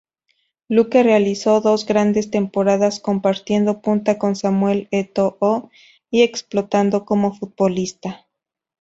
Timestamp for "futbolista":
7.35-8.25